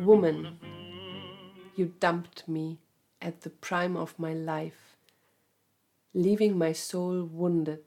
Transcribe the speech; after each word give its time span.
Woman, 0.00 0.58
you 1.76 1.94
dumped 2.00 2.48
me 2.48 2.78
at 3.22 3.42
the 3.42 3.50
prime 3.50 3.96
of 3.96 4.18
my 4.18 4.32
life, 4.32 4.96
leaving 6.14 6.58
my 6.58 6.72
soul 6.72 7.22
wounded 7.22 7.84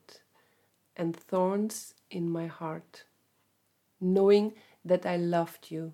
and 0.95 1.17
thorns 1.17 1.95
in 2.09 2.29
my 2.29 2.47
heart, 2.47 3.03
knowing 3.99 4.53
that 4.85 5.05
I 5.05 5.17
loved 5.17 5.69
you, 5.69 5.93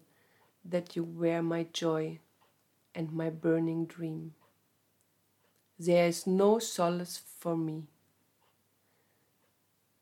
that 0.63 0.95
you 0.95 1.03
were 1.03 1.41
my 1.41 1.65
joy 1.73 2.19
and 2.93 3.11
my 3.11 3.31
burning 3.31 3.85
dream. 3.87 4.35
There 5.79 6.05
is 6.05 6.27
no 6.27 6.59
solace 6.59 7.17
for 7.39 7.57
me. 7.57 7.87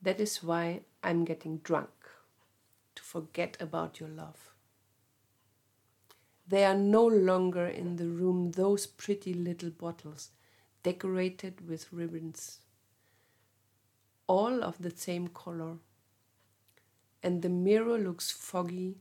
That 0.01 0.19
is 0.19 0.43
why 0.43 0.81
I'm 1.01 1.23
getting 1.23 1.59
drunk, 1.59 1.89
to 2.95 3.03
forget 3.03 3.55
about 3.61 4.01
your 4.01 4.09
love. 4.09 4.56
They 6.49 6.63
are 6.63 6.75
no 6.75 7.05
longer 7.05 7.67
in 7.67 7.97
the 7.97 8.07
room 8.07 8.51
those 8.51 8.87
pretty 8.87 9.33
little 9.33 9.69
bottles 9.69 10.29
decorated 10.81 11.67
with 11.67 11.91
ribbons, 11.91 12.59
all 14.27 14.63
of 14.63 14.77
the 14.79 14.91
same 14.91 15.27
color. 15.27 15.75
And 17.21 17.41
the 17.41 17.49
mirror 17.49 17.97
looks 17.97 18.31
foggy. 18.31 18.95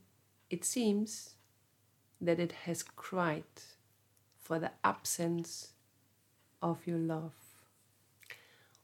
It 0.49 0.65
seems 0.65 1.35
that 2.19 2.37
it 2.37 2.51
has 2.65 2.83
cried 2.83 3.45
for 4.41 4.59
the 4.59 4.71
absence 4.83 5.69
of 6.61 6.85
your 6.85 6.99
love. 6.99 7.35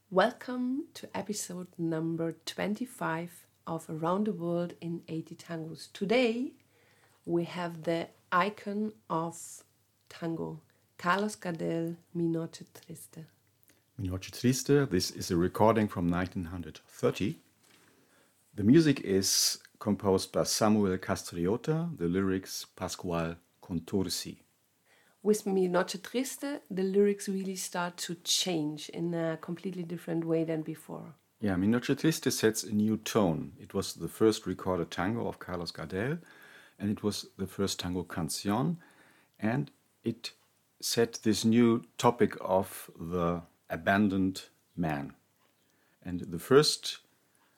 Welcome 0.10 0.86
to 0.94 1.10
episode 1.18 1.68
number 1.78 2.36
25 2.46 3.46
of 3.68 3.90
Around 3.90 4.28
the 4.28 4.32
World 4.32 4.76
in 4.80 5.02
80 5.10 5.36
Tangos. 5.36 5.92
Today 5.92 6.54
we 7.26 7.44
have 7.44 7.84
the 7.84 8.08
icon 8.34 8.92
of 9.10 9.38
tango, 10.10 10.60
Carlos 10.98 11.36
Gardel, 11.36 11.96
Mi 12.16 12.28
Noche 12.28 12.64
Triste. 12.74 13.26
Mi 14.00 14.08
Noche 14.08 14.32
Triste, 14.32 14.90
this 14.90 15.12
is 15.12 15.30
a 15.30 15.38
recording 15.38 15.88
from 15.88 16.10
1930. 16.10 17.38
The 18.56 18.64
music 18.64 19.02
is 19.02 19.60
composed 19.78 20.32
by 20.32 20.44
Samuel 20.44 20.98
Castriota, 20.98 21.96
the 21.96 22.08
lyrics 22.08 22.66
Pascual 22.76 23.36
Contursi. 23.62 24.38
With 25.22 25.46
Mi 25.46 25.68
Noche 25.68 26.02
Triste, 26.02 26.62
the 26.72 26.84
lyrics 26.84 27.30
really 27.30 27.56
start 27.56 27.98
to 27.98 28.16
change 28.24 28.90
in 28.90 29.14
a 29.14 29.38
completely 29.40 29.84
different 29.84 30.26
way 30.26 30.44
than 30.44 30.64
before. 30.64 31.14
Yeah, 31.40 31.56
Mi 31.56 31.68
Noche 31.68 31.96
Triste 31.96 32.32
sets 32.32 32.64
a 32.64 32.74
new 32.74 32.98
tone. 32.98 33.52
It 33.60 33.76
was 33.76 33.94
the 33.94 34.08
first 34.08 34.48
recorded 34.48 34.90
tango 34.90 35.28
of 35.28 35.38
Carlos 35.38 35.72
Gardel, 35.72 36.18
and 36.84 36.92
it 36.92 37.02
was 37.02 37.28
the 37.38 37.48
first 37.48 37.80
tango 37.80 38.04
canción, 38.04 38.76
and 39.40 39.72
it 40.04 40.34
set 40.82 41.18
this 41.24 41.46
new 41.46 41.86
topic 41.98 42.36
of 42.42 42.92
the 43.00 43.42
abandoned 43.70 44.42
man. 44.76 45.14
And 46.04 46.20
the 46.20 46.40
first 46.40 46.98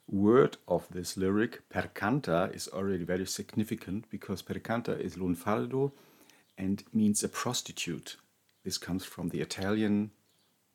word 0.08 0.58
of 0.68 0.88
this 0.92 1.18
lyric, 1.18 1.68
percanta, 1.70 2.52
is 2.54 2.68
already 2.68 3.04
very 3.04 3.26
significant 3.26 4.08
because 4.12 4.44
percanta 4.44 4.96
is 5.00 5.16
lunfardo 5.16 5.92
and 6.56 6.84
means 6.94 7.24
a 7.24 7.28
prostitute. 7.28 8.18
This 8.64 8.78
comes 8.78 9.06
from 9.06 9.30
the 9.30 9.42
Italian 9.42 10.12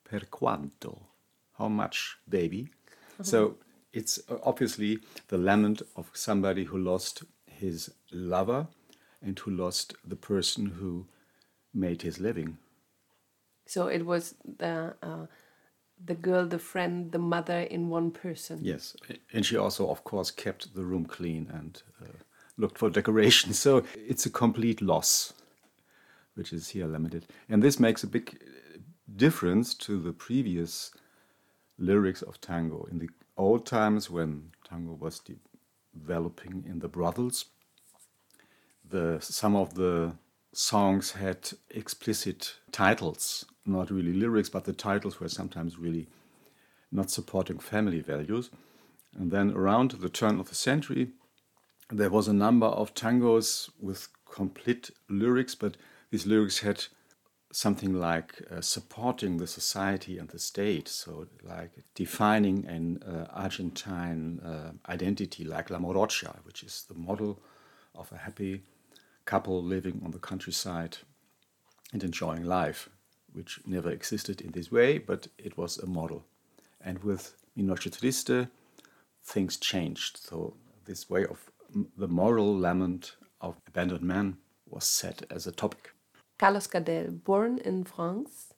per 0.03 0.19
quanto, 0.29 1.07
how 1.57 1.69
much, 1.69 2.17
baby? 2.27 2.67
So 3.23 3.55
it's 3.93 4.19
uh, 4.29 4.37
obviously 4.43 4.99
the 5.29 5.37
lament 5.37 5.83
of 5.95 6.09
somebody 6.13 6.65
who 6.65 6.77
lost 6.77 7.23
his 7.61 7.91
lover 8.11 8.67
and 9.21 9.37
who 9.39 9.51
lost 9.51 9.95
the 10.05 10.15
person 10.15 10.65
who 10.65 11.05
made 11.73 12.01
his 12.01 12.19
living. 12.19 12.57
So 13.65 13.87
it 13.87 14.05
was 14.05 14.35
the 14.57 14.95
uh, 15.01 15.27
the 16.03 16.15
girl, 16.15 16.47
the 16.47 16.59
friend, 16.59 17.11
the 17.11 17.19
mother 17.19 17.59
in 17.59 17.89
one 17.89 18.11
person. 18.11 18.59
Yes, 18.61 18.95
and 19.33 19.45
she 19.45 19.55
also, 19.55 19.89
of 19.89 20.03
course, 20.03 20.31
kept 20.31 20.73
the 20.75 20.83
room 20.83 21.05
clean 21.05 21.49
and 21.53 21.81
uh, 22.01 22.17
looked 22.57 22.77
for 22.77 22.89
decoration. 22.99 23.53
So 23.53 23.83
it's 23.95 24.25
a 24.25 24.29
complete 24.29 24.81
loss, 24.81 25.33
which 26.33 26.51
is 26.53 26.69
here 26.69 26.87
limited. 26.87 27.27
And 27.49 27.61
this 27.61 27.79
makes 27.79 28.03
a 28.03 28.07
big 28.07 28.43
difference 29.15 29.73
to 29.75 30.01
the 30.01 30.13
previous 30.13 30.91
lyrics 31.77 32.21
of 32.21 32.41
tango. 32.41 32.87
In 32.91 32.99
the 32.99 33.09
old 33.37 33.65
times, 33.65 34.09
when 34.09 34.51
tango 34.67 34.93
was 34.93 35.19
developing 35.93 36.63
in 36.67 36.79
the 36.79 36.87
brothels, 36.87 37.45
the 38.89 39.19
some 39.21 39.55
of 39.55 39.75
the 39.75 40.13
songs 40.53 41.11
had 41.11 41.51
explicit 41.69 42.55
titles, 42.71 43.45
not 43.65 43.89
really 43.91 44.13
lyrics, 44.13 44.49
but 44.49 44.65
the 44.65 44.73
titles 44.73 45.19
were 45.19 45.29
sometimes 45.29 45.77
really 45.77 46.07
not 46.91 47.09
supporting 47.09 47.59
family 47.59 48.01
values. 48.01 48.49
And 49.17 49.31
then 49.31 49.51
around 49.51 49.91
the 49.91 50.09
turn 50.09 50.39
of 50.39 50.49
the 50.49 50.55
century, 50.55 51.11
there 51.89 52.09
was 52.09 52.27
a 52.27 52.33
number 52.33 52.67
of 52.67 52.93
tangos 52.93 53.69
with 53.79 54.07
complete 54.25 54.91
lyrics, 55.09 55.55
but 55.55 55.77
these 56.09 56.25
lyrics 56.25 56.59
had 56.59 56.85
something 57.51 57.93
like 57.93 58.41
uh, 58.49 58.61
supporting 58.61 59.37
the 59.37 59.47
society 59.47 60.17
and 60.17 60.29
the 60.29 60.39
state, 60.39 60.87
so 60.87 61.27
like 61.43 61.71
defining 61.95 62.65
an 62.65 63.03
uh, 63.03 63.25
Argentine 63.31 64.39
uh, 64.39 64.71
identity, 64.91 65.43
like 65.43 65.69
La 65.69 65.77
Morocha, 65.77 66.37
which 66.45 66.63
is 66.63 66.85
the 66.87 66.95
model 66.95 67.39
of 67.95 68.11
a 68.11 68.17
happy 68.17 68.61
couple 69.25 69.61
living 69.61 70.01
on 70.03 70.11
the 70.11 70.19
countryside 70.19 70.97
and 71.93 72.03
enjoying 72.03 72.43
life, 72.43 72.89
which 73.33 73.59
never 73.65 73.89
existed 73.89 74.41
in 74.41 74.51
this 74.51 74.71
way, 74.71 74.97
but 74.97 75.27
it 75.37 75.57
was 75.57 75.77
a 75.77 75.85
model. 75.85 76.23
And 76.79 77.03
with 77.03 77.35
Mi 77.55 77.63
Noche 77.63 77.91
Triste, 77.91 78.47
things 79.23 79.57
changed. 79.57 80.17
So 80.17 80.55
this 80.85 81.09
way 81.09 81.25
of 81.25 81.51
the 81.97 82.07
moral 82.07 82.57
lament 82.57 83.15
of 83.39 83.55
abandoned 83.67 84.01
man 84.01 84.37
was 84.67 84.85
set 84.85 85.23
as 85.29 85.47
a 85.47 85.51
topic. 85.51 85.93
Carlos 86.41 86.65
Gardel, 86.65 87.23
born 87.23 87.59
in 87.59 87.83
France, 87.83 88.55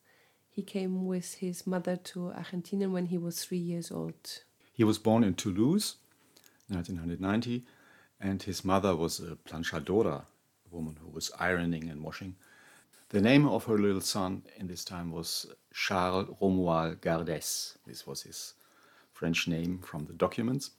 he 0.49 0.61
came 0.61 1.05
with 1.05 1.33
his 1.33 1.67
mother 1.67 1.97
to 1.97 2.31
Argentina 2.31 2.87
when 2.87 3.07
he 3.07 3.17
was 3.17 3.43
three 3.43 3.57
years 3.57 3.91
old. 3.91 4.43
He 4.71 4.85
was 4.85 4.97
born 4.97 5.21
in 5.21 5.33
Toulouse, 5.33 5.97
1990, 6.69 7.65
and 8.21 8.41
his 8.41 8.63
mother 8.63 8.95
was 8.95 9.19
a 9.19 9.35
planchadora, 9.35 10.21
a 10.21 10.73
woman 10.73 10.95
who 11.01 11.09
was 11.09 11.29
ironing 11.37 11.89
and 11.89 12.01
washing. 12.01 12.37
The 13.09 13.19
name 13.19 13.45
of 13.45 13.65
her 13.65 13.77
little 13.77 13.99
son 13.99 14.43
in 14.55 14.67
this 14.67 14.85
time 14.85 15.11
was 15.11 15.45
Charles 15.73 16.29
Romuald 16.41 17.01
Gardès. 17.01 17.75
This 17.85 18.07
was 18.07 18.21
his 18.21 18.53
French 19.11 19.45
name 19.45 19.79
from 19.79 20.05
the 20.05 20.13
documents. 20.13 20.71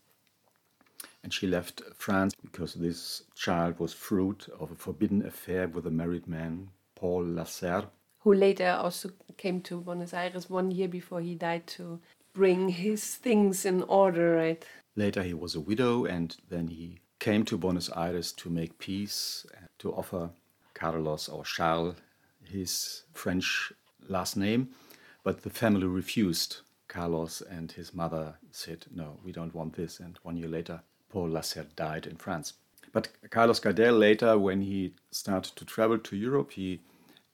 And 1.22 1.34
she 1.34 1.46
left 1.46 1.82
France 1.94 2.34
because 2.40 2.72
this 2.72 3.24
child 3.34 3.78
was 3.78 3.92
fruit 3.92 4.48
of 4.58 4.70
a 4.70 4.74
forbidden 4.74 5.26
affair 5.26 5.68
with 5.68 5.86
a 5.86 5.90
married 5.90 6.26
man 6.26 6.70
Paul 6.94 7.24
Lasserre. 7.24 7.86
Who 8.20 8.34
later 8.34 8.70
also 8.70 9.10
came 9.36 9.60
to 9.62 9.80
Buenos 9.80 10.14
Aires 10.14 10.48
one 10.48 10.70
year 10.70 10.88
before 10.88 11.20
he 11.20 11.34
died 11.34 11.66
to 11.68 12.00
bring 12.32 12.70
his 12.70 13.14
things 13.14 13.64
in 13.64 13.82
order, 13.82 14.36
right? 14.36 14.64
Later, 14.96 15.22
he 15.22 15.34
was 15.34 15.54
a 15.54 15.60
widow, 15.60 16.04
and 16.04 16.36
then 16.48 16.68
he 16.68 17.00
came 17.18 17.44
to 17.44 17.58
Buenos 17.58 17.90
Aires 17.90 18.32
to 18.32 18.48
make 18.50 18.78
peace, 18.78 19.46
to 19.78 19.92
offer 19.92 20.30
Carlos 20.74 21.28
or 21.28 21.44
Charles 21.44 21.96
his 22.42 23.04
French 23.12 23.72
last 24.08 24.36
name. 24.36 24.68
But 25.22 25.42
the 25.42 25.50
family 25.50 25.86
refused. 25.86 26.58
Carlos 26.86 27.40
and 27.40 27.72
his 27.72 27.94
mother 27.94 28.34
said, 28.50 28.86
No, 28.94 29.18
we 29.24 29.32
don't 29.32 29.54
want 29.54 29.74
this. 29.74 29.98
And 29.98 30.18
one 30.22 30.36
year 30.36 30.48
later, 30.48 30.82
Paul 31.08 31.30
Lasserre 31.30 31.74
died 31.74 32.06
in 32.06 32.16
France. 32.16 32.52
But 32.94 33.08
Carlos 33.30 33.58
Gardel 33.58 33.98
later, 33.98 34.38
when 34.38 34.62
he 34.62 34.94
started 35.10 35.56
to 35.56 35.64
travel 35.64 35.98
to 35.98 36.16
Europe, 36.16 36.52
he 36.52 36.80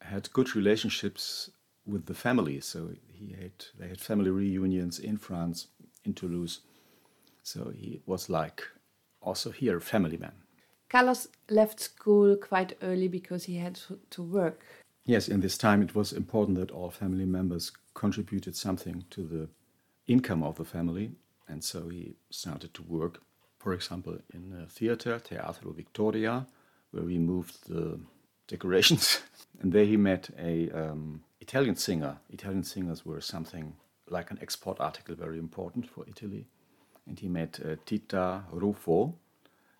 had 0.00 0.32
good 0.32 0.56
relationships 0.56 1.50
with 1.86 2.06
the 2.06 2.14
family. 2.14 2.60
So 2.60 2.88
he 3.12 3.36
had 3.38 3.52
they 3.78 3.88
had 3.88 4.00
family 4.00 4.30
reunions 4.30 4.98
in 4.98 5.18
France, 5.18 5.68
in 6.04 6.14
Toulouse. 6.14 6.60
So 7.42 7.72
he 7.76 8.00
was 8.06 8.30
like 8.30 8.62
also 9.20 9.50
here 9.50 9.76
a 9.76 9.80
family 9.82 10.16
man. 10.16 10.32
Carlos 10.88 11.28
left 11.50 11.78
school 11.78 12.36
quite 12.36 12.76
early 12.82 13.08
because 13.08 13.44
he 13.44 13.56
had 13.56 13.78
to 14.10 14.22
work. 14.22 14.64
Yes, 15.04 15.28
in 15.28 15.40
this 15.40 15.58
time 15.58 15.82
it 15.82 15.94
was 15.94 16.12
important 16.12 16.58
that 16.58 16.70
all 16.70 16.90
family 16.90 17.26
members 17.26 17.70
contributed 17.92 18.56
something 18.56 19.04
to 19.10 19.22
the 19.26 19.48
income 20.06 20.42
of 20.42 20.56
the 20.56 20.64
family, 20.64 21.12
and 21.48 21.62
so 21.62 21.88
he 21.90 22.16
started 22.30 22.72
to 22.74 22.82
work, 22.82 23.22
for 23.60 23.74
example, 23.74 24.18
in 24.32 24.62
a 24.62 24.66
theater, 24.66 25.18
Teatro 25.18 25.72
Victoria, 25.72 26.46
where 26.92 27.04
we 27.04 27.18
moved 27.18 27.68
the 27.68 28.00
decorations. 28.48 29.20
and 29.60 29.70
there 29.70 29.84
he 29.84 29.98
met 29.98 30.30
a 30.38 30.70
um, 30.70 31.22
Italian 31.40 31.76
singer. 31.76 32.16
Italian 32.30 32.64
singers 32.64 33.04
were 33.04 33.20
something 33.20 33.74
like 34.08 34.30
an 34.30 34.38
export 34.40 34.80
article, 34.80 35.14
very 35.14 35.38
important 35.38 35.88
for 35.88 36.04
Italy. 36.08 36.46
And 37.06 37.18
he 37.18 37.28
met 37.28 37.60
uh, 37.62 37.76
Titta 37.84 38.44
Ruffo. 38.50 39.12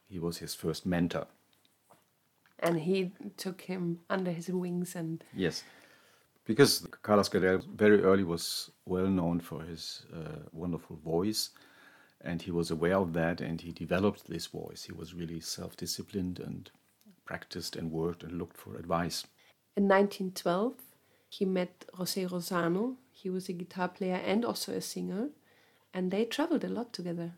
He 0.09 0.19
was 0.19 0.37
his 0.39 0.55
first 0.55 0.85
mentor. 0.85 1.27
And 2.59 2.81
he 2.81 3.13
took 3.39 3.63
him 3.63 4.01
under 4.11 4.31
his 4.31 4.51
wings 4.51 4.95
and 4.95 5.25
Yes, 5.35 5.65
because 6.45 6.87
Carlos 7.01 7.31
Gardel 7.31 7.65
very 7.75 8.03
early 8.03 8.25
was 8.25 8.71
well 8.85 9.07
known 9.07 9.41
for 9.41 9.63
his 9.63 10.05
uh, 10.15 10.41
wonderful 10.53 10.97
voice, 10.97 11.51
and 12.21 12.43
he 12.43 12.51
was 12.51 12.71
aware 12.71 12.97
of 12.97 13.13
that, 13.15 13.41
and 13.41 13.61
he 13.61 13.73
developed 13.73 14.29
this 14.29 14.47
voice. 14.47 14.85
He 14.85 14.93
was 14.93 15.15
really 15.15 15.41
self-disciplined 15.41 16.39
and 16.39 16.71
practiced 17.25 17.77
and 17.77 17.91
worked 17.93 18.23
and 18.23 18.39
looked 18.39 18.57
for 18.57 18.77
advice. 18.77 19.25
in 19.77 19.89
1912 19.89 20.75
he 21.29 21.45
met 21.45 21.85
José 21.95 22.29
Razzano. 22.29 22.97
He 23.13 23.31
was 23.31 23.49
a 23.49 23.53
guitar 23.53 23.89
player 23.89 24.21
and 24.27 24.45
also 24.45 24.73
a 24.73 24.81
singer, 24.81 25.29
and 25.95 26.11
they 26.11 26.25
traveled 26.25 26.65
a 26.65 26.69
lot 26.69 26.93
together. 26.93 27.33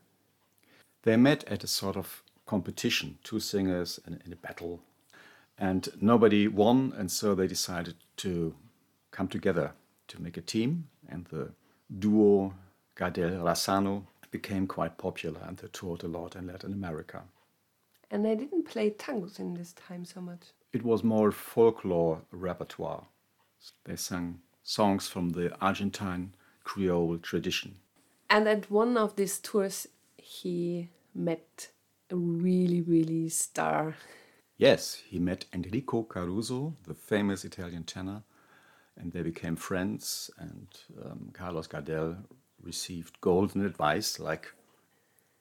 They 1.03 1.15
met 1.15 1.43
at 1.45 1.63
a 1.63 1.67
sort 1.67 1.95
of 1.95 2.23
competition, 2.45 3.19
two 3.23 3.39
singers 3.39 3.99
in, 4.07 4.19
in 4.25 4.33
a 4.33 4.35
battle, 4.35 4.81
and 5.57 5.87
nobody 6.01 6.47
won, 6.47 6.93
and 6.97 7.11
so 7.11 7.35
they 7.35 7.47
decided 7.47 7.95
to 8.17 8.55
come 9.11 9.27
together 9.27 9.73
to 10.07 10.21
make 10.21 10.37
a 10.37 10.41
team, 10.41 10.87
and 11.07 11.25
the 11.25 11.51
duo 11.99 12.53
Gardel 12.95 13.43
Razzano 13.43 14.07
became 14.33 14.65
quite 14.67 14.97
popular, 14.97 15.39
and 15.47 15.57
they 15.57 15.69
toured 15.71 16.03
a 16.03 16.07
lot 16.07 16.35
in 16.35 16.47
Latin 16.47 16.73
America. 16.73 17.21
And 18.11 18.25
they 18.25 18.35
didn't 18.35 18.63
play 18.63 18.89
tangos 18.89 19.39
in 19.39 19.53
this 19.53 19.73
time 19.73 20.03
so 20.03 20.19
much. 20.19 20.41
It 20.73 20.83
was 20.83 21.03
more 21.03 21.31
folklore 21.31 22.21
repertoire. 22.31 23.05
They 23.85 23.95
sang 23.95 24.41
songs 24.63 25.07
from 25.07 25.29
the 25.29 25.55
Argentine 25.61 26.33
Creole 26.63 27.19
tradition. 27.19 27.75
And 28.29 28.47
at 28.47 28.71
one 28.71 28.97
of 28.97 29.15
these 29.15 29.37
tours, 29.39 29.87
he 30.17 30.89
met 31.13 31.69
a 32.09 32.15
really, 32.15 32.81
really 32.81 33.29
star. 33.29 33.95
Yes, 34.57 35.01
he 35.07 35.19
met 35.19 35.45
Enrico 35.53 36.03
Caruso, 36.03 36.73
the 36.87 36.95
famous 36.95 37.45
Italian 37.45 37.83
tenor, 37.83 38.23
and 38.97 39.11
they 39.11 39.21
became 39.21 39.55
friends. 39.55 40.31
And 40.39 40.67
um, 41.05 41.29
Carlos 41.33 41.67
Gardel 41.67 42.17
received 42.63 43.21
golden 43.21 43.65
advice, 43.65 44.19
like 44.19 44.53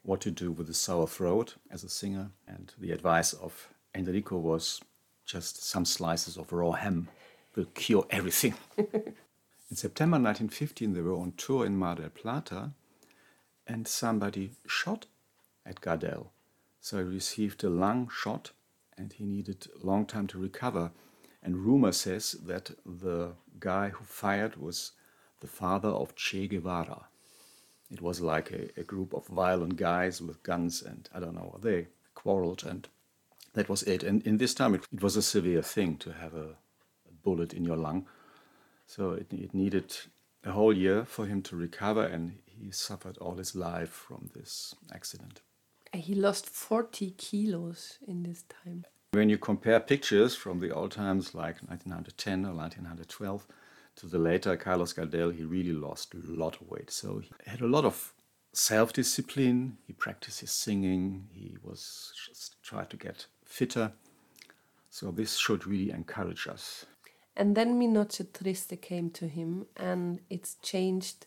what 0.02 0.20
to 0.22 0.30
do 0.30 0.50
with 0.50 0.68
a 0.68 0.74
sore 0.74 1.06
throat 1.06 1.56
as 1.70 1.84
a 1.84 1.88
singer. 1.88 2.30
And 2.46 2.72
the 2.78 2.92
advice 2.92 3.32
of 3.32 3.68
Enrico 3.94 4.36
was 4.36 4.80
just 5.24 5.64
some 5.64 5.84
slices 5.84 6.36
of 6.36 6.52
raw 6.52 6.72
ham 6.72 7.08
will 7.54 7.66
cure 7.74 8.06
everything. 8.10 8.54
In 8.76 9.76
September 9.76 10.16
1915, 10.16 10.92
they 10.92 11.00
were 11.00 11.14
on 11.14 11.32
tour 11.36 11.64
in 11.64 11.78
Mar 11.78 11.94
del 11.94 12.10
Plata, 12.10 12.72
and 13.66 13.88
somebody 13.88 14.50
shot 14.66 15.06
at 15.64 15.80
Gardel. 15.80 16.26
So 16.80 16.98
he 16.98 17.04
received 17.04 17.64
a 17.64 17.70
lung 17.70 18.10
shot, 18.14 18.50
and 18.98 19.14
he 19.14 19.24
needed 19.24 19.68
a 19.82 19.86
long 19.86 20.04
time 20.04 20.26
to 20.26 20.38
recover. 20.38 20.90
And 21.42 21.64
rumor 21.64 21.92
says 21.92 22.32
that 22.44 22.72
the 22.84 23.32
guy 23.58 23.88
who 23.88 24.04
fired 24.04 24.56
was 24.56 24.92
the 25.40 25.46
father 25.46 25.88
of 25.88 26.14
Che 26.16 26.48
Guevara. 26.48 27.06
It 27.92 28.00
was 28.00 28.20
like 28.20 28.50
a, 28.50 28.80
a 28.80 28.84
group 28.84 29.12
of 29.12 29.26
violent 29.26 29.76
guys 29.76 30.22
with 30.22 30.42
guns, 30.42 30.82
and 30.82 31.08
I 31.14 31.20
don't 31.20 31.34
know, 31.34 31.58
they 31.62 31.88
quarreled, 32.14 32.64
and 32.64 32.88
that 33.52 33.68
was 33.68 33.82
it. 33.82 34.02
And 34.02 34.22
in 34.26 34.38
this 34.38 34.54
time, 34.54 34.74
it, 34.74 34.86
it 34.90 35.02
was 35.02 35.16
a 35.16 35.22
severe 35.22 35.62
thing 35.62 35.96
to 35.98 36.12
have 36.12 36.34
a, 36.34 36.56
a 37.08 37.12
bullet 37.22 37.52
in 37.52 37.64
your 37.64 37.76
lung. 37.76 38.06
So 38.86 39.12
it, 39.12 39.26
it 39.30 39.52
needed 39.52 39.94
a 40.42 40.52
whole 40.52 40.76
year 40.76 41.04
for 41.04 41.26
him 41.26 41.42
to 41.42 41.56
recover, 41.56 42.04
and 42.04 42.38
he 42.46 42.70
suffered 42.70 43.18
all 43.18 43.36
his 43.36 43.54
life 43.54 43.90
from 43.90 44.30
this 44.34 44.74
accident. 44.92 45.42
He 45.92 46.14
lost 46.14 46.48
40 46.48 47.10
kilos 47.12 47.98
in 48.06 48.22
this 48.22 48.44
time. 48.64 48.86
When 49.12 49.28
you 49.28 49.36
compare 49.36 49.78
pictures 49.78 50.34
from 50.34 50.60
the 50.60 50.70
old 50.70 50.92
times 50.92 51.34
like 51.34 51.56
1910 51.68 52.46
or 52.46 52.54
1912 52.54 53.46
to 53.96 54.06
the 54.06 54.18
later 54.18 54.56
Carlos 54.56 54.92
Gardel, 54.92 55.34
he 55.34 55.44
really 55.44 55.72
lost 55.72 56.14
a 56.14 56.18
lot 56.24 56.60
of 56.60 56.68
weight. 56.68 56.90
So 56.90 57.18
he 57.18 57.30
had 57.46 57.60
a 57.60 57.66
lot 57.66 57.84
of 57.84 58.12
self 58.52 58.92
discipline. 58.92 59.78
He 59.86 59.92
practiced 59.92 60.40
his 60.40 60.50
singing. 60.50 61.28
He 61.32 61.56
was 61.62 62.12
just 62.28 62.62
tried 62.62 62.90
to 62.90 62.96
get 62.96 63.26
fitter. 63.44 63.92
So 64.90 65.10
this 65.10 65.36
should 65.36 65.66
really 65.66 65.90
encourage 65.90 66.46
us. 66.46 66.86
And 67.36 67.56
then 67.56 67.78
Mi 67.78 67.86
Noche 67.86 68.22
Triste 68.32 68.80
came 68.82 69.08
to 69.10 69.26
him, 69.26 69.66
and 69.76 70.20
it's 70.28 70.56
changed 70.56 71.26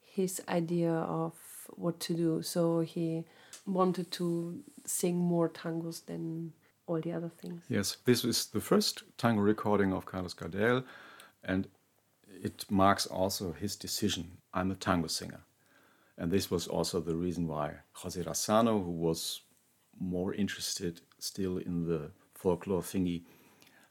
his 0.00 0.40
idea 0.48 0.92
of 0.92 1.34
what 1.70 1.98
to 2.00 2.14
do. 2.14 2.42
So 2.42 2.80
he 2.80 3.24
wanted 3.66 4.10
to 4.12 4.62
sing 4.84 5.16
more 5.16 5.48
tangos 5.48 6.06
than 6.06 6.52
all 6.86 7.00
the 7.00 7.12
other 7.12 7.28
things. 7.28 7.64
Yes, 7.68 7.96
this 8.04 8.24
is 8.24 8.46
the 8.46 8.60
first 8.60 9.02
tango 9.18 9.42
recording 9.42 9.92
of 9.92 10.06
Carlos 10.06 10.34
Gardel, 10.34 10.84
and 11.42 11.66
it 12.42 12.64
marks 12.70 13.06
also 13.06 13.52
his 13.52 13.76
decision. 13.76 14.38
I'm 14.52 14.70
a 14.70 14.74
tango 14.74 15.06
singer. 15.06 15.40
And 16.18 16.30
this 16.30 16.50
was 16.50 16.66
also 16.66 17.00
the 17.00 17.16
reason 17.16 17.46
why 17.46 17.74
Jose 17.94 18.22
Razzano, 18.22 18.84
who 18.84 18.90
was 18.90 19.40
more 19.98 20.34
interested 20.34 21.00
still 21.18 21.58
in 21.58 21.86
the 21.86 22.10
folklore 22.34 22.82
thingy, 22.82 23.22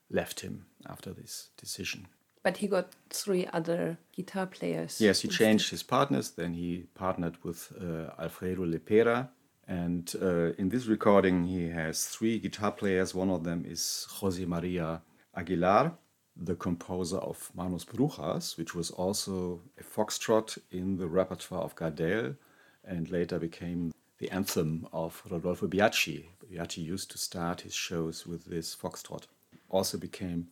left 0.09 0.41
him 0.41 0.65
after 0.87 1.13
this 1.13 1.49
decision. 1.57 2.07
But 2.43 2.57
he 2.57 2.67
got 2.67 2.89
three 3.09 3.47
other 3.53 3.97
guitar 4.15 4.47
players. 4.47 4.99
Yes, 4.99 5.21
he 5.21 5.27
changed 5.27 5.69
his 5.69 5.83
partners. 5.83 6.31
Then 6.31 6.53
he 6.53 6.87
partnered 6.95 7.37
with 7.43 7.71
uh, 7.79 8.21
Alfredo 8.21 8.65
Le 8.65 8.79
Pera. 8.79 9.29
And 9.67 10.13
uh, 10.21 10.53
in 10.57 10.69
this 10.69 10.87
recording, 10.87 11.45
he 11.45 11.69
has 11.69 12.05
three 12.05 12.39
guitar 12.39 12.71
players. 12.71 13.15
One 13.15 13.29
of 13.29 13.43
them 13.43 13.63
is 13.65 14.07
Jose 14.09 14.43
Maria 14.43 15.01
Aguilar, 15.35 15.93
the 16.35 16.55
composer 16.55 17.17
of 17.17 17.51
Manos 17.55 17.85
Brujas, 17.85 18.57
which 18.57 18.73
was 18.73 18.91
also 18.91 19.61
a 19.79 19.83
foxtrot 19.83 20.57
in 20.71 20.97
the 20.97 21.07
repertoire 21.07 21.63
of 21.63 21.75
Gardel 21.75 22.35
and 22.83 23.09
later 23.09 23.37
became 23.39 23.93
the 24.17 24.29
anthem 24.31 24.87
of 24.93 25.21
Rodolfo 25.29 25.67
Biaggi. 25.67 26.25
Biaggi 26.51 26.83
used 26.83 27.11
to 27.11 27.17
start 27.17 27.61
his 27.61 27.73
shows 27.73 28.25
with 28.25 28.45
this 28.45 28.75
foxtrot. 28.75 29.23
Also 29.69 29.97
became 29.97 30.47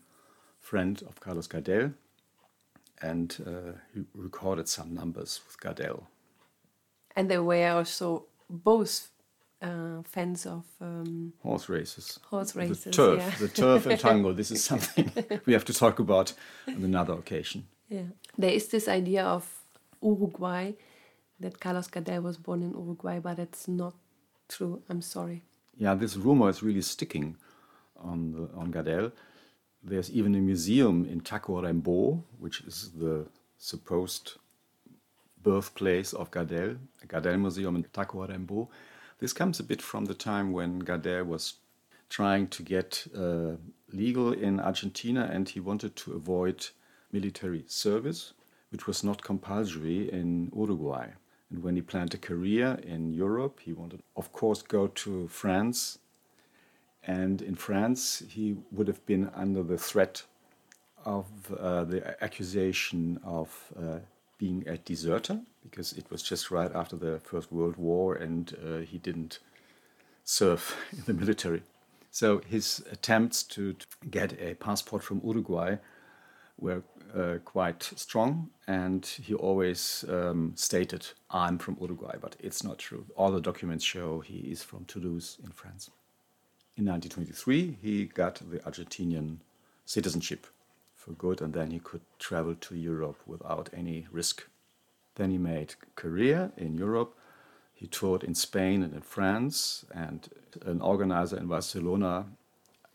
friend 0.59 1.01
of 1.07 1.19
Carlos 1.19 1.47
Gardel 1.47 1.93
and 3.01 3.37
uh, 3.47 3.77
he 3.93 4.03
recorded 4.13 4.67
some 4.67 4.93
numbers 4.93 5.41
with 5.47 5.59
Gardel. 5.59 6.03
And 7.15 7.29
they 7.29 7.39
were 7.39 7.69
also 7.69 8.25
both 8.49 9.09
uh, 9.61 10.01
fans 10.03 10.45
of 10.45 10.63
um, 10.81 11.33
Horse 11.43 11.69
races. 11.69 12.19
horse 12.29 12.55
races. 12.55 12.83
The 12.83 12.91
turf, 12.91 13.19
yeah. 13.19 13.35
the 13.39 13.47
turf 13.47 13.85
and 13.85 13.99
tango. 14.07 14.33
This 14.33 14.51
is 14.51 14.63
something 14.63 15.11
we 15.45 15.53
have 15.53 15.65
to 15.65 15.73
talk 15.73 15.99
about 15.99 16.33
on 16.67 16.83
another 16.83 17.13
occasion. 17.13 17.67
Yeah. 17.89 18.03
There 18.37 18.51
is 18.51 18.67
this 18.67 18.87
idea 18.87 19.23
of 19.25 19.45
Uruguay 20.01 20.73
that 21.39 21.59
Carlos 21.59 21.87
Gardel 21.87 22.21
was 22.23 22.37
born 22.37 22.61
in 22.63 22.71
Uruguay, 22.71 23.19
but 23.19 23.39
it's 23.39 23.67
not 23.67 23.93
true. 24.47 24.81
I'm 24.89 25.01
sorry. 25.01 25.43
Yeah, 25.77 25.95
this 25.95 26.15
rumor 26.17 26.49
is 26.49 26.61
really 26.61 26.81
sticking 26.81 27.37
on 27.97 28.31
the, 28.31 28.49
on 28.57 28.71
Gardel. 28.71 29.11
There's 29.81 30.11
even 30.11 30.35
a 30.35 30.39
museum 30.39 31.05
in 31.05 31.21
Tacuarembó, 31.21 32.21
which 32.39 32.61
is 32.61 32.91
the 32.97 33.25
supposed 33.57 34.33
birthplace 35.41 36.13
of 36.13 36.31
Gardel, 36.31 36.77
a 37.01 37.07
Gardel 37.07 37.39
Museum 37.39 37.75
in 37.77 37.83
Tacuarembó. 37.83 38.67
This 39.19 39.33
comes 39.33 39.59
a 39.59 39.63
bit 39.63 39.81
from 39.81 40.05
the 40.05 40.13
time 40.13 40.53
when 40.53 40.81
Gardel 40.81 41.25
was 41.25 41.55
trying 42.09 42.47
to 42.47 42.63
get 42.63 43.05
uh, 43.15 43.57
legal 43.91 44.31
in 44.31 44.59
Argentina 44.59 45.29
and 45.31 45.47
he 45.47 45.59
wanted 45.59 45.95
to 45.97 46.13
avoid 46.13 46.67
military 47.11 47.65
service, 47.67 48.33
which 48.71 48.87
was 48.87 49.03
not 49.03 49.21
compulsory 49.21 50.09
in 50.11 50.51
Uruguay. 50.55 51.09
And 51.49 51.63
when 51.63 51.75
he 51.75 51.81
planned 51.81 52.13
a 52.13 52.17
career 52.17 52.79
in 52.83 53.13
Europe, 53.13 53.59
he 53.61 53.73
wanted, 53.73 54.03
of 54.15 54.31
course, 54.31 54.61
go 54.61 54.87
to 54.87 55.27
France. 55.27 55.99
And 57.03 57.41
in 57.41 57.55
France, 57.55 58.23
he 58.27 58.55
would 58.71 58.87
have 58.87 59.05
been 59.05 59.31
under 59.35 59.63
the 59.63 59.77
threat 59.77 60.23
of 61.05 61.25
uh, 61.59 61.83
the 61.85 62.23
accusation 62.23 63.19
of 63.23 63.73
uh, 63.77 63.99
being 64.39 64.63
a 64.67 64.77
deserter, 64.77 65.41
because 65.61 65.93
it 65.93 66.09
was 66.09 66.23
just 66.23 66.49
right 66.49 66.71
after 66.73 66.95
the 66.95 67.19
First 67.19 67.51
World 67.51 67.77
War 67.77 68.15
and 68.15 68.55
uh, 68.65 68.77
he 68.79 68.97
didn't 68.97 69.39
serve 70.23 70.75
in 70.91 71.03
the 71.05 71.13
military. 71.13 71.61
So 72.11 72.41
his 72.47 72.83
attempts 72.91 73.43
to, 73.43 73.73
to 73.73 73.85
get 74.09 74.33
a 74.41 74.55
passport 74.55 75.03
from 75.03 75.21
Uruguay 75.23 75.77
were 76.57 76.81
uh, 77.15 77.37
quite 77.45 77.83
strong, 77.95 78.49
and 78.67 79.05
he 79.05 79.33
always 79.33 80.05
um, 80.09 80.53
stated, 80.55 81.07
I'm 81.29 81.57
from 81.57 81.77
Uruguay, 81.79 82.15
but 82.19 82.35
it's 82.39 82.63
not 82.63 82.79
true. 82.79 83.05
All 83.15 83.31
the 83.31 83.41
documents 83.41 83.83
show 83.83 84.19
he 84.19 84.39
is 84.51 84.63
from 84.63 84.85
Toulouse 84.85 85.37
in 85.43 85.51
France. 85.51 85.89
In 86.77 86.85
1923, 86.85 87.77
he 87.81 88.05
got 88.05 88.35
the 88.35 88.59
Argentinian 88.59 89.37
citizenship 89.85 90.47
for 91.09 91.13
good, 91.13 91.41
and 91.41 91.53
then 91.53 91.71
he 91.71 91.79
could 91.79 92.01
travel 92.19 92.53
to 92.53 92.75
Europe 92.75 93.17
without 93.25 93.69
any 93.73 94.05
risk. 94.11 94.47
Then 95.15 95.31
he 95.31 95.39
made 95.39 95.73
career 95.95 96.51
in 96.55 96.77
Europe. 96.77 97.17
He 97.73 97.87
toured 97.87 98.23
in 98.23 98.35
Spain 98.35 98.83
and 98.83 98.93
in 98.93 99.01
France, 99.01 99.85
and 99.91 100.29
an 100.65 100.81
organizer 100.81 101.37
in 101.37 101.47
Barcelona 101.47 102.25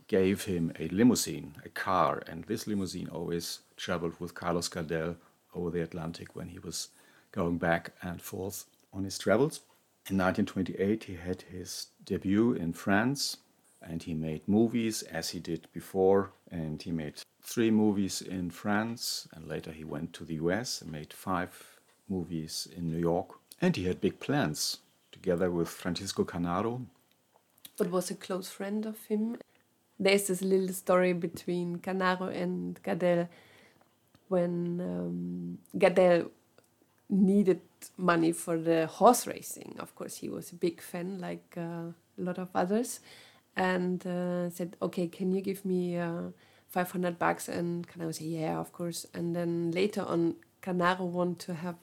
gave 0.06 0.44
him 0.44 0.72
a 0.78 0.86
limousine, 0.88 1.56
a 1.64 1.68
car, 1.68 2.22
and 2.28 2.44
this 2.44 2.68
limousine 2.68 3.08
always 3.08 3.60
traveled 3.76 4.20
with 4.20 4.34
Carlos 4.34 4.68
Gardel 4.68 5.16
over 5.52 5.70
the 5.70 5.82
Atlantic 5.82 6.36
when 6.36 6.48
he 6.48 6.60
was 6.60 6.88
going 7.32 7.58
back 7.58 7.94
and 8.00 8.22
forth 8.22 8.66
on 8.92 9.02
his 9.02 9.18
travels. 9.18 9.60
In 10.08 10.18
1928, 10.18 11.04
he 11.04 11.16
had 11.16 11.42
his 11.42 11.88
debut 12.04 12.52
in 12.52 12.74
France 12.74 13.38
and 13.84 14.02
he 14.02 14.14
made 14.14 14.48
movies 14.48 15.02
as 15.02 15.30
he 15.30 15.40
did 15.40 15.68
before. 15.72 16.32
And 16.50 16.80
he 16.80 16.92
made 16.92 17.22
three 17.42 17.70
movies 17.70 18.22
in 18.22 18.50
France, 18.50 19.28
and 19.32 19.46
later 19.46 19.72
he 19.72 19.84
went 19.84 20.12
to 20.14 20.24
the 20.24 20.34
US 20.34 20.80
and 20.82 20.90
made 20.92 21.12
five 21.12 21.80
movies 22.08 22.68
in 22.76 22.88
New 22.88 22.98
York. 22.98 23.38
And 23.60 23.76
he 23.76 23.84
had 23.84 24.00
big 24.00 24.20
plans 24.20 24.78
together 25.12 25.50
with 25.50 25.68
Francisco 25.68 26.24
Canaro. 26.24 26.84
But 27.76 27.90
was 27.90 28.10
a 28.10 28.14
close 28.14 28.48
friend 28.50 28.86
of 28.86 29.04
him. 29.06 29.36
There's 29.98 30.26
this 30.26 30.42
little 30.42 30.74
story 30.74 31.12
between 31.12 31.78
Canaro 31.78 32.34
and 32.34 32.80
Gardel 32.82 33.28
when 34.28 34.80
um, 34.80 35.58
Gardel 35.78 36.30
needed 37.08 37.60
money 37.96 38.32
for 38.32 38.56
the 38.58 38.86
horse 38.86 39.26
racing. 39.26 39.76
Of 39.78 39.94
course, 39.94 40.16
he 40.16 40.28
was 40.28 40.50
a 40.52 40.56
big 40.56 40.80
fan, 40.80 41.18
like 41.20 41.54
uh, 41.56 41.92
a 42.18 42.22
lot 42.28 42.38
of 42.38 42.48
others, 42.54 43.00
and 43.56 44.06
uh, 44.06 44.50
said, 44.50 44.76
"Okay, 44.82 45.06
can 45.08 45.32
you 45.32 45.40
give 45.40 45.64
me 45.64 45.98
uh, 45.98 46.30
500 46.68 47.18
bucks?" 47.18 47.48
And 47.48 47.86
Canaro 47.88 48.14
said, 48.14 48.26
"Yeah, 48.26 48.58
of 48.58 48.72
course." 48.72 49.06
And 49.14 49.34
then 49.34 49.70
later 49.70 50.02
on, 50.02 50.36
Canaro 50.62 51.06
wanted 51.06 51.38
to 51.46 51.54
have 51.54 51.76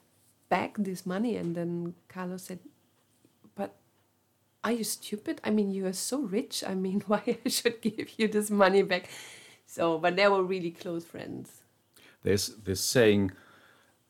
back 0.50 0.76
this 0.78 1.06
money, 1.06 1.36
and 1.38 1.56
then 1.56 1.96
Carlos 2.10 2.44
said, 2.44 2.60
"But 3.56 3.76
are 4.64 4.72
you 4.72 4.84
stupid? 4.84 5.42
I 5.44 5.50
mean, 5.50 5.72
you 5.72 5.86
are 5.86 5.94
so 5.94 6.22
rich. 6.22 6.64
I 6.66 6.76
mean, 6.76 7.04
why 7.08 7.38
I 7.46 7.50
should 7.50 7.82
give 7.82 8.18
you 8.18 8.28
this 8.28 8.50
money 8.50 8.84
back?" 8.84 9.10
So, 9.66 9.98
but 9.98 10.16
they 10.18 10.28
were 10.28 10.44
really 10.44 10.72
close 10.72 11.06
friends. 11.06 11.62
There's 12.24 12.50
this 12.50 12.82
saying, 12.82 13.32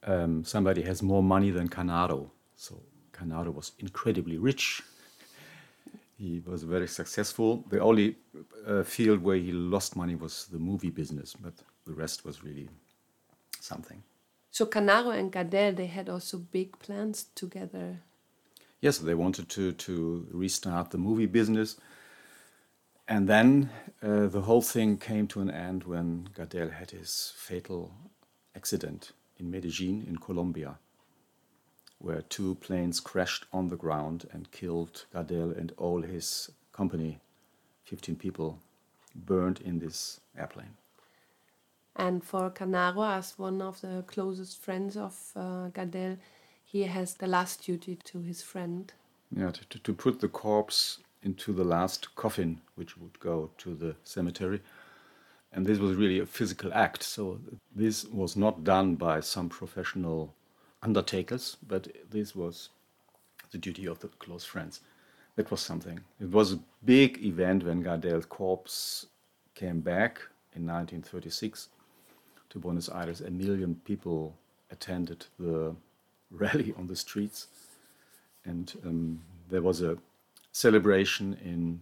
um, 0.04 0.44
somebody 0.44 0.82
has 0.84 1.02
more 1.02 1.24
money 1.24 1.52
than 1.52 1.70
Canaro. 1.70 2.30
So 2.56 2.82
Canaro 3.14 3.54
was 3.54 3.72
incredibly 3.80 4.38
rich. 4.38 4.82
He 6.22 6.40
was 6.46 6.62
very 6.62 6.88
successful. 6.88 7.66
The 7.70 7.80
only 7.80 8.16
uh, 8.68 8.84
field 8.84 9.24
where 9.24 9.38
he 9.38 9.52
lost 9.52 9.96
money 9.96 10.14
was 10.14 10.46
the 10.52 10.60
movie 10.60 10.92
business, 10.92 11.34
but 11.34 11.54
the 11.88 11.94
rest 11.94 12.24
was 12.24 12.44
really 12.44 12.70
something. 13.60 14.04
So 14.52 14.68
Canaro 14.68 15.18
and 15.18 15.32
Gardel, 15.32 15.76
they 15.76 15.88
had 15.88 16.10
also 16.10 16.38
big 16.38 16.78
plans 16.78 17.26
together. 17.34 18.02
Yes, 18.82 19.00
they 19.00 19.16
wanted 19.16 19.50
to, 19.50 19.72
to 19.72 20.28
restart 20.32 20.92
the 20.92 21.00
movie 21.00 21.26
business. 21.26 21.78
And 23.08 23.28
then 23.28 23.72
uh, 24.04 24.28
the 24.28 24.42
whole 24.42 24.62
thing 24.62 24.98
came 24.98 25.26
to 25.28 25.42
an 25.42 25.50
end 25.50 25.86
when 25.86 26.30
Gardel 26.36 26.72
had 26.72 26.92
his 26.92 27.34
fatal 27.36 27.92
accident 28.56 29.14
in 29.40 29.50
Medellin, 29.50 30.06
in 30.08 30.18
Colombia, 30.18 30.78
where 32.02 32.22
two 32.24 32.56
planes 32.56 33.00
crashed 33.00 33.46
on 33.54 33.68
the 33.68 33.76
ground 33.76 34.28
and 34.32 34.52
killed 34.52 35.06
Gardel 35.14 35.56
and 35.58 35.72
all 35.78 36.02
his 36.02 36.50
company. 36.74 37.20
15 37.86 38.16
people 38.16 38.60
burned 39.16 39.62
in 39.62 39.80
this 39.80 40.20
airplane. 40.38 40.76
And 41.96 42.24
for 42.24 42.50
Canaro, 42.50 43.18
as 43.18 43.38
one 43.38 43.62
of 43.62 43.82
the 43.82 44.04
closest 44.08 44.62
friends 44.62 44.98
of 44.98 45.14
uh, 45.36 45.70
Gardel, 45.70 46.18
he 46.64 46.84
has 46.84 47.16
the 47.16 47.28
last 47.28 47.64
duty 47.66 47.98
to 48.06 48.22
his 48.22 48.42
friend. 48.42 48.92
Yeah, 49.36 49.52
to, 49.52 49.80
to 49.80 49.94
put 49.94 50.22
the 50.22 50.30
corpse 50.30 51.00
into 51.22 51.54
the 51.54 51.64
last 51.64 52.16
coffin, 52.16 52.62
which 52.76 52.98
would 52.98 53.20
go 53.20 53.52
to 53.60 53.76
the 53.76 53.96
cemetery. 54.04 54.62
And 55.54 55.66
this 55.66 55.80
was 55.80 55.98
really 55.98 56.20
a 56.20 56.26
physical 56.26 56.74
act. 56.74 57.04
So 57.04 57.40
this 57.76 58.06
was 58.06 58.36
not 58.38 58.64
done 58.64 58.96
by 58.96 59.20
some 59.20 59.50
professional 59.50 60.34
undertakers, 60.84 61.58
but 61.68 61.88
this 62.10 62.36
was 62.36 62.70
the 63.52 63.58
duty 63.58 63.86
of 63.86 64.00
the 64.00 64.08
close 64.08 64.46
friends. 64.46 64.82
That 65.36 65.52
was 65.52 65.62
something. 65.62 66.00
It 66.20 66.30
was 66.30 66.54
a 66.54 66.60
big 66.84 67.24
event 67.24 67.64
when 67.64 67.82
Gardel's 67.84 68.26
corpse 68.26 69.06
came 69.56 69.80
back 69.80 70.20
in 70.54 70.66
1936 70.66 71.70
to 72.50 72.60
Buenos 72.60 72.90
Aires. 72.90 73.22
A 73.22 73.32
million 73.32 73.76
people 73.86 74.36
attended 74.72 75.26
the 75.40 75.76
rally 76.32 76.74
on 76.78 76.88
the 76.88 76.96
streets. 76.96 77.48
And 78.46 78.74
um, 78.86 79.22
there 79.50 79.62
was 79.62 79.82
a 79.82 79.98
celebration 80.52 81.38
in 81.44 81.82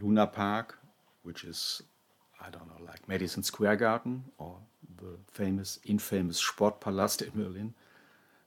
Luna 0.00 0.26
Park, 0.26 0.78
which 1.22 1.44
is, 1.44 1.82
I 2.40 2.50
don't 2.50 2.66
know, 2.66 2.86
like 2.86 3.06
Madison 3.08 3.42
Square 3.42 3.76
Garden 3.76 4.24
or 4.38 4.56
the 4.98 5.16
famous, 5.30 5.78
infamous 5.84 6.42
Sportpalast 6.42 7.22
in 7.22 7.30
Berlin, 7.42 7.74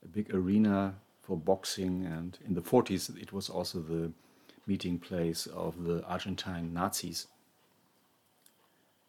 a 0.05 0.07
big 0.07 0.33
arena 0.33 0.95
for 1.21 1.35
boxing. 1.35 2.05
And 2.05 2.38
in 2.45 2.53
the 2.53 2.62
40s, 2.62 3.21
it 3.21 3.33
was 3.33 3.50
also 3.50 3.79
the 3.79 4.12
meeting 4.67 5.00
place 5.00 5.47
of 5.47 5.83
the 5.83 6.03
Argentine 6.05 6.74
Nazis. 6.74 7.27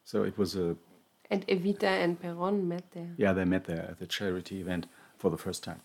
So 0.04 0.24
it 0.24 0.36
was 0.38 0.56
a. 0.56 0.76
And 1.30 1.46
Evita 1.48 1.84
and 1.84 2.20
Perón 2.20 2.64
met 2.64 2.84
there. 2.92 3.12
Yeah, 3.16 3.32
they 3.32 3.44
met 3.44 3.64
there 3.64 3.86
at 3.90 3.98
the 3.98 4.06
charity 4.06 4.60
event 4.60 4.86
for 5.18 5.30
the 5.30 5.36
first 5.36 5.64
time. 5.64 5.80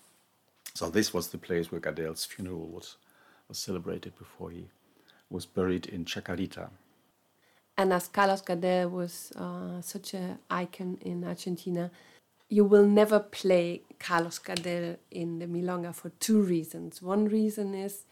So 0.74 0.88
this 0.88 1.12
was 1.12 1.28
the 1.28 1.38
place 1.38 1.70
where 1.70 1.80
Gardel's 1.80 2.24
funeral 2.24 2.66
was 2.68 2.96
was 3.48 3.58
celebrated 3.58 4.16
before 4.16 4.50
he 4.50 4.68
was 5.28 5.44
buried 5.46 5.86
in 5.86 6.04
Chacarita. 6.04 6.70
And 7.76 7.92
as 7.92 8.08
Carlos 8.08 8.42
Gardel 8.42 8.90
was 8.90 9.32
uh, 9.36 9.80
such 9.80 10.14
an 10.14 10.38
icon 10.50 10.98
in 11.00 11.24
Argentina, 11.24 11.90
you 12.48 12.64
will 12.64 12.86
never 12.86 13.18
play 13.18 13.82
Carlos 13.98 14.38
Gardel 14.38 14.96
in 15.10 15.38
the 15.38 15.46
Milonga 15.46 15.94
for 15.94 16.10
two 16.20 16.42
reasons. 16.42 17.00
One 17.00 17.26
reason 17.26 17.74
is 17.74 18.04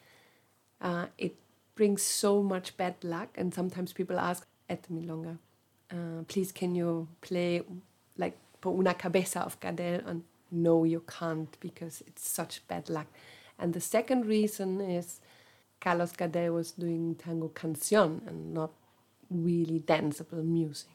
uh, 0.80 1.06
it 1.18 1.36
brings 1.74 2.02
so 2.02 2.42
much 2.42 2.76
bad 2.76 2.94
luck, 3.02 3.28
and 3.36 3.52
sometimes 3.52 3.92
people 3.92 4.18
ask 4.18 4.46
at 4.68 4.82
the 4.84 4.92
Milonga, 4.94 5.38
uh, 5.90 6.22
please 6.28 6.52
can 6.52 6.74
you 6.74 7.08
play 7.20 7.62
like 8.16 8.38
por 8.60 8.78
una 8.78 8.94
cabeza 8.94 9.40
of 9.40 9.58
Gardel? 9.60 10.06
And 10.06 10.24
no, 10.50 10.84
you 10.84 11.02
can't 11.06 11.56
because 11.60 12.02
it's 12.06 12.28
such 12.28 12.66
bad 12.68 12.88
luck. 12.88 13.06
And 13.58 13.74
the 13.74 13.80
second 13.80 14.26
reason 14.26 14.80
is 14.80 15.20
Carlos 15.80 16.12
Gardel 16.12 16.54
was 16.54 16.72
doing 16.72 17.14
tango 17.14 17.48
canción 17.48 18.26
and 18.26 18.54
not 18.54 18.70
really 19.30 19.80
danceable 19.80 20.44
music. 20.44 20.90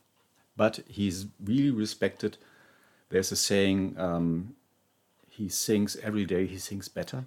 But 0.58 0.80
he's 0.88 1.27
really 1.44 1.72
respected. 1.72 2.38
There's 3.09 3.31
a 3.31 3.35
saying, 3.35 3.95
um, 3.97 4.55
he 5.29 5.50
sings 5.50 5.95
every 5.97 6.25
day, 6.25 6.47
he 6.47 6.57
sings 6.57 6.88
better. 6.88 7.25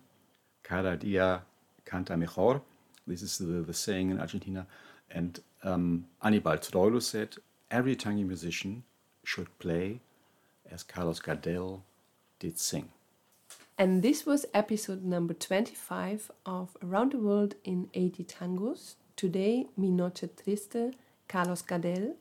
Cada 0.62 0.96
día 0.96 1.42
canta 1.86 2.16
mejor. 2.18 2.60
This 3.06 3.22
is 3.22 3.38
the, 3.38 3.62
the 3.62 3.74
saying 3.74 4.10
in 4.10 4.20
Argentina. 4.20 4.66
And 5.10 5.40
um, 5.62 6.06
Anibal 6.22 6.58
Troilo 6.58 7.00
said, 7.00 7.36
every 7.70 7.96
tango 7.96 8.24
musician 8.24 8.82
should 9.24 9.56
play 9.58 10.00
as 10.70 10.82
Carlos 10.82 11.20
Gardel 11.20 11.80
did 12.38 12.58
sing. 12.58 12.90
And 13.78 14.02
this 14.02 14.26
was 14.26 14.44
episode 14.52 15.04
number 15.04 15.34
25 15.34 16.30
of 16.44 16.76
Around 16.82 17.12
the 17.12 17.18
World 17.18 17.54
in 17.64 17.88
80 17.94 18.24
Tangos. 18.24 18.94
Today, 19.16 19.66
Mi 19.76 19.90
Noche 19.90 20.24
Triste, 20.36 20.94
Carlos 21.28 21.62
Gardel. 21.62 22.14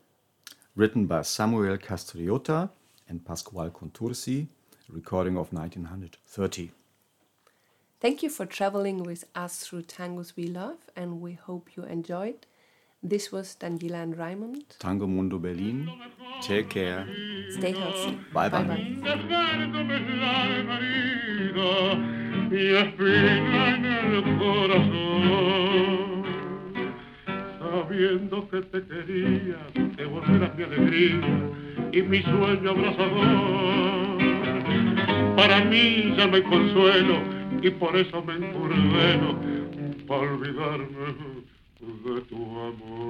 Written 0.76 1.06
by 1.06 1.22
Samuel 1.22 1.76
Castriota 1.76 2.70
and 3.08 3.24
Pascual 3.24 3.70
Contursi, 3.70 4.48
recording 4.88 5.36
of 5.36 5.52
1930. 5.52 6.70
Thank 8.00 8.22
you 8.22 8.30
for 8.30 8.46
traveling 8.46 9.02
with 9.02 9.24
us 9.34 9.58
through 9.58 9.82
tangos 9.82 10.36
we 10.36 10.46
love, 10.46 10.78
and 10.94 11.20
we 11.20 11.32
hope 11.32 11.70
you 11.76 11.82
enjoyed. 11.84 12.46
This 13.02 13.32
was 13.32 13.56
Daniela 13.58 14.02
and 14.02 14.16
Raymond. 14.16 14.64
Tango 14.78 15.06
Mundo 15.06 15.38
Berlin. 15.38 15.90
Take 16.42 16.70
care. 16.70 17.06
Stay 17.50 17.72
healthy. 17.72 18.18
Bye 18.32 18.48
bye. 18.48 18.98
dejándome 22.50 24.68
la 24.68 26.07
Sabiendo 27.78 28.48
que 28.50 28.60
te 28.60 28.82
quería, 28.82 29.56
te 29.96 30.04
volverás 30.04 30.52
mi 30.56 30.64
alegría 30.64 31.20
y 31.92 32.02
mi 32.02 32.20
sueño 32.22 32.70
abrazador. 32.70 34.18
Para 35.36 35.64
mí 35.64 36.12
ya 36.16 36.26
no 36.26 36.34
hay 36.34 36.42
consuelo 36.42 37.20
y 37.62 37.70
por 37.70 37.96
eso 37.96 38.20
me 38.24 38.34
encurdeno 38.34 39.38
para 40.08 40.22
olvidarme 40.22 41.14
de 41.80 42.20
tu 42.22 42.36
amor. 42.36 43.07